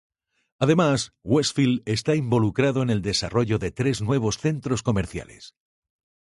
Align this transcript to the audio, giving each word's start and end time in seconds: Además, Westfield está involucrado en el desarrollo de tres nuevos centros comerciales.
Además, 0.57 1.13
Westfield 1.23 1.83
está 1.85 2.15
involucrado 2.15 2.81
en 2.81 2.89
el 2.89 3.03
desarrollo 3.03 3.59
de 3.59 3.69
tres 3.69 4.01
nuevos 4.01 4.39
centros 4.39 4.81
comerciales. 4.81 5.53